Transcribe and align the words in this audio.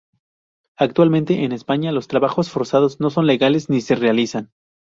Actualmente 0.79 1.43
en 1.43 1.51
España 1.51 1.91
los 1.91 2.07
trabajos 2.07 2.49
forzados 2.49 2.99
no 2.99 3.11
son 3.11 3.27
legales 3.27 3.69
ni 3.69 3.81
se 3.81 3.93
realizan. 3.93 4.49